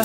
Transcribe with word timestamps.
indoda 0.00 0.04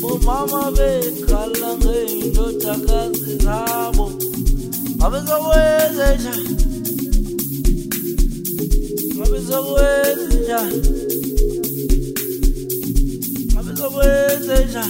bomama 0.00 0.70
bekhala 0.76 1.70
ngey'ndodakazi 1.80 3.32
zabo 3.44 4.06
abezokwenzesha 5.04 6.34
abezokwenzesha 9.24 10.60
abezokwenzesha 13.58 14.84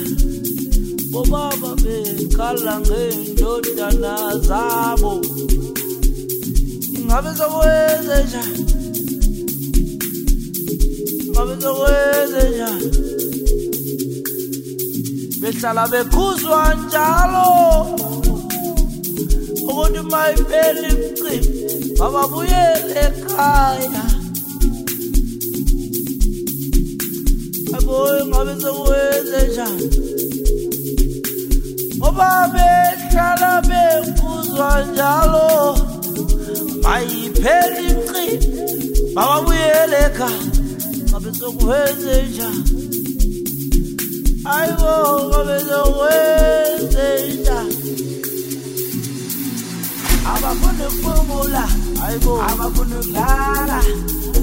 bobaba 1.12 1.70
bekhala 1.82 2.74
ngey'ndodana 2.80 4.14
zabo 4.48 5.12
ngabe 7.06 7.30
zokwenzesha 7.38 8.42
ingabe 11.40 11.60
zokwenzenja 11.62 12.70
behlala 15.40 15.84
bekhuzwa 15.88 16.74
njalo. 16.74 17.46
Ukuthi 19.68 20.02
mayiphela 20.10 20.88
imcimbi 20.88 21.36
bababuyele 21.98 22.94
ekhaya. 23.06 24.04
Aboye 27.76 28.20
ngabe 28.28 28.54
sekwenzenjani 28.62 29.86
ngoba 31.96 32.30
behlala 32.54 33.52
bekhuzwa 33.68 34.70
njalo 34.92 35.48
mayiphela 36.82 37.80
imcimbi 37.88 38.46
bababuyele 39.14 39.98
ekhaya. 40.06 40.49
Ngabe 41.40 41.48
sekwenzenjani 41.56 42.60
ayibo 44.44 44.92
ngabe 45.28 45.56
sekwenzenjani 45.68 47.76
abafuna 50.32 50.84
ukuphumula 50.88 51.64
ayibo 52.04 52.32
abafuna 52.50 52.94
ukulala 53.00 53.78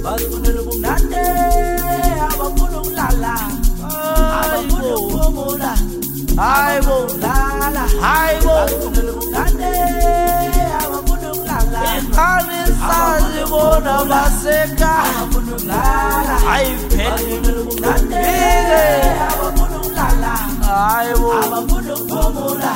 bazifunela 0.03 0.59
ubumnande 0.61 1.23
abafuna 2.31 2.77
ukulala 2.81 3.33
abafuna 4.41 4.89
ukuphumula. 4.97 5.71
Hayibo 6.37 6.97
lala 7.21 7.83
hayibo 8.01 8.51
bazifunela 8.57 9.11
ubumnande 9.13 9.71
abafuna 21.43 21.93
ukuphumula 21.95 22.73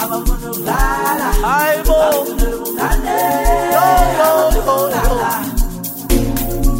abafuna 0.00 0.46
ukulala 0.50 1.28
hayibo 1.44 1.98
ubumnande 2.20 3.18
lala 4.92 5.30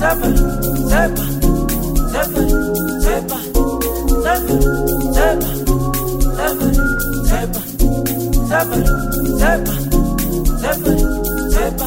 Zepa, 0.02 0.28
zepa, 0.90 1.24
zepa, 2.12 2.42
zepa, 3.04 3.38
zepa, 4.24 4.56
zepa, 5.14 5.50
zepa, 7.28 7.60
zepa, 8.48 8.76
zepa, 9.40 9.74
zepa, 10.60 10.92
zepa, 11.54 11.86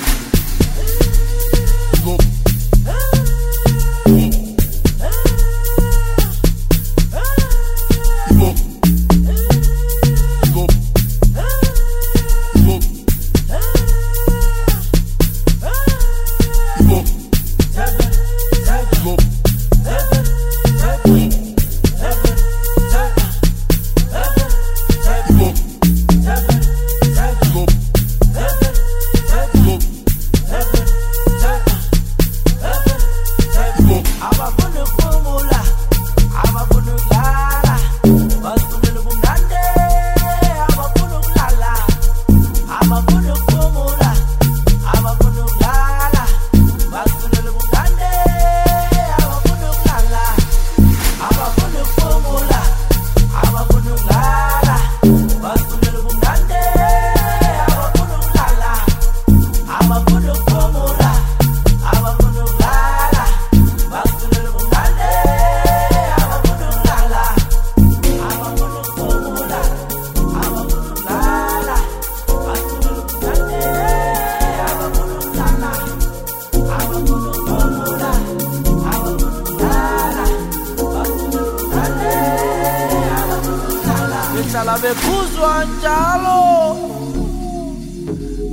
behlala 84.61 84.77
bekhuzwa 84.77 85.65
njalo. 85.65 86.41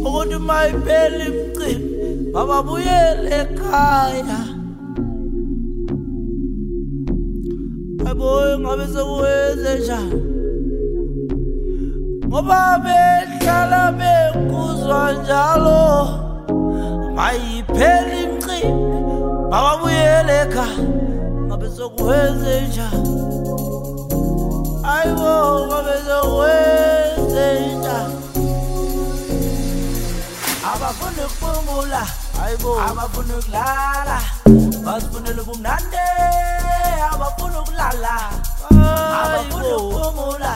Ukuthi 0.06 0.38
mayiphela 0.38 1.24
imcimbi 1.28 2.30
bababuyele 2.32 3.30
ekhaya. 3.40 4.40
Aboye 8.10 8.58
ngabe 8.58 8.86
sekwenze 8.94 9.72
njani? 9.78 10.20
Ngoba 12.26 12.60
behlala 12.84 13.92
bekuzwa 13.98 15.12
njalo. 15.12 15.82
Mayiphela 17.16 18.14
imcimbi 18.24 18.98
bababuyele 19.50 20.34
ekhaya. 20.42 20.88
Ngabe 21.46 21.68
sekwenze 21.76 22.60
njani? 22.68 23.27
Ayibo 24.92 25.32
ngabe 25.66 25.94
sekwenze 26.06 27.46
njani 27.76 28.16
abafuna 30.72 31.22
ukuphumula 31.26 32.02
hayibo 32.40 32.70
abafuna 32.88 33.34
ukulala. 33.38 34.18
Bazifunela 34.84 35.42
ubumnande 35.42 36.04
abafuna 37.12 37.60
ukulala. 37.62 38.14
Abafuna 39.22 39.76
ukuphumula 39.76 40.52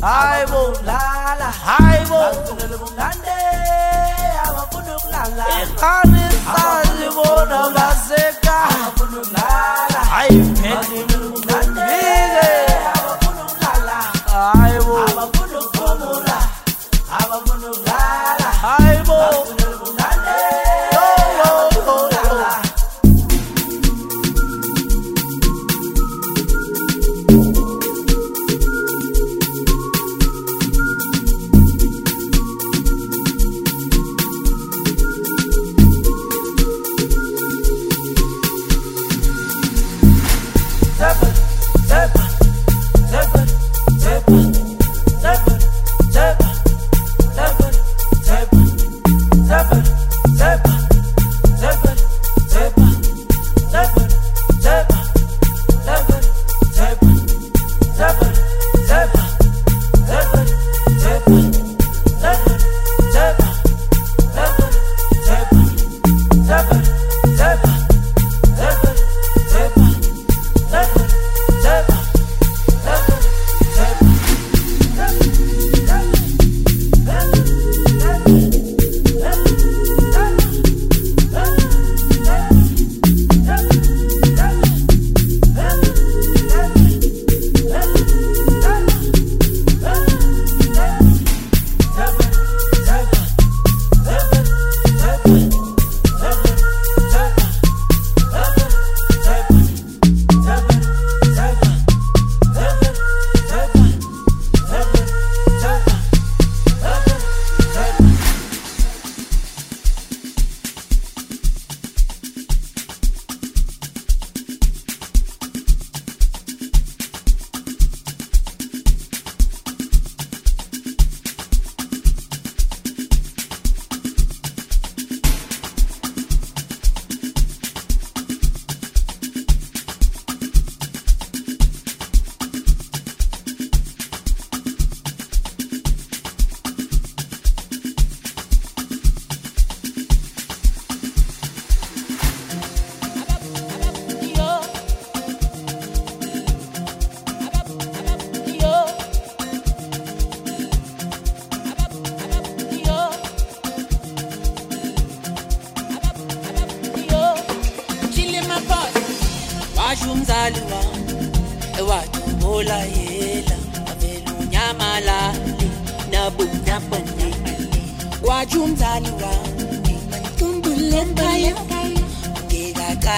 hayibo 0.00 0.58
ukulala. 0.70 1.48
Hayibo 1.66 2.18
bazifunela 2.22 2.76
ubumnande 2.76 3.36
abafuna 4.48 4.90
ukulala. 4.96 5.44
Ingane 5.62 6.24
sazibona 6.54 7.58
baseka. 7.76 8.56
abafuna 8.74 9.16
ukulala 9.22 10.00
hayiphele 10.14 10.98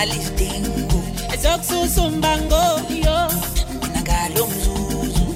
alidingo 0.04 1.00
ezokususa 1.34 2.00
umbango 2.08 2.62
yo 3.04 3.18
mina 3.80 4.00
ngalo 4.02 4.42
mzuzu 4.52 5.26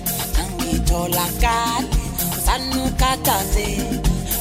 angithola 0.41 1.25
kade 1.43 1.97
usanukataze 2.39 3.67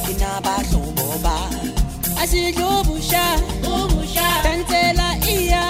nginabahlobo 0.04 1.06
ba 1.24 1.36
asidlubusha 2.22 3.24
ubusha 3.72 4.26
tansela 4.44 5.08
iya. 5.34 5.64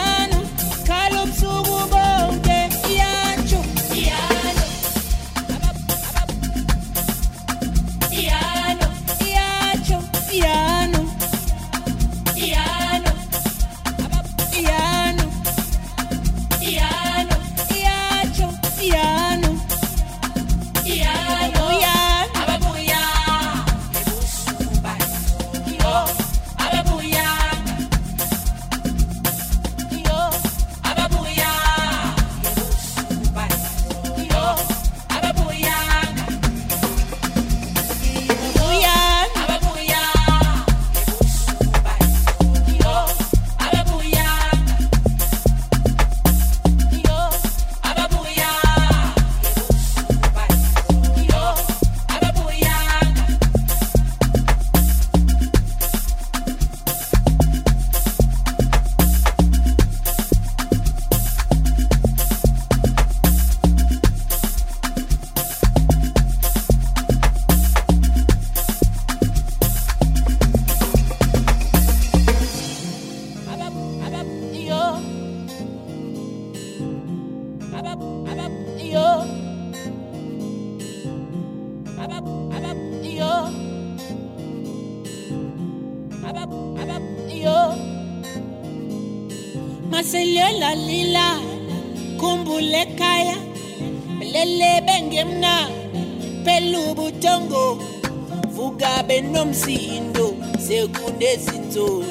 sekunezinzolo 100.67 102.07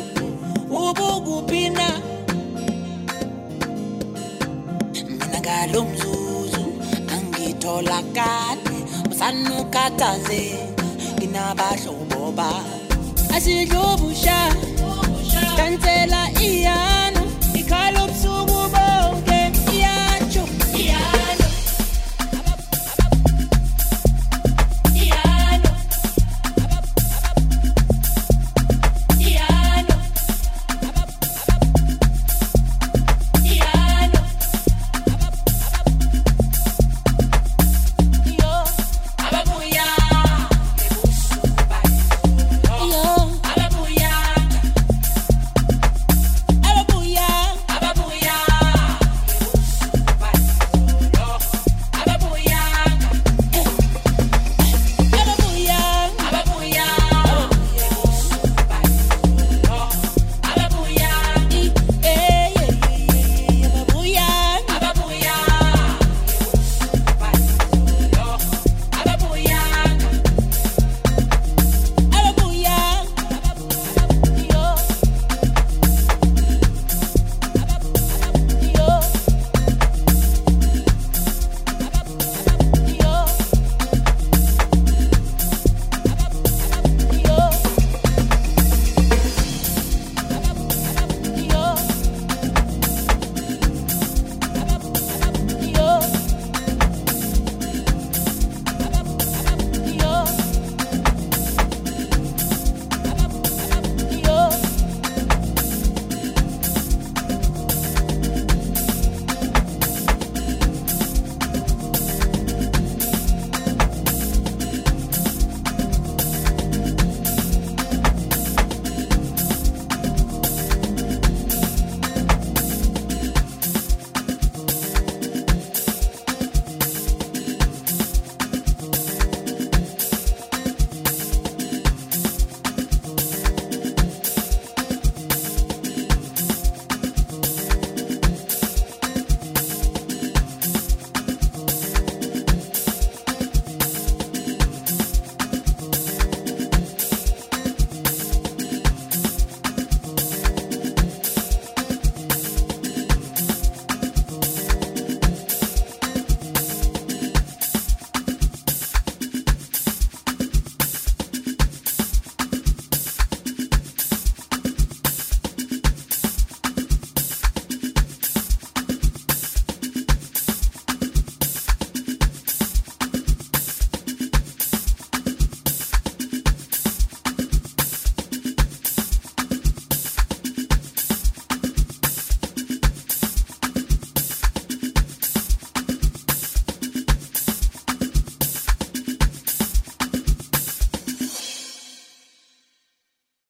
ubukuphi 0.70 1.70
na? 1.70 1.90
Mina 5.08 5.40
ngalo 5.42 5.80
mzuzu 5.90 6.66
angitholakali 7.16 8.78
usanukhathazeka 9.12 10.84
nginabahlobo 11.16 12.32
ba. 12.38 12.52
Asidlobusha 13.36 14.40
kansela 15.58 16.22
iyani 16.42 16.97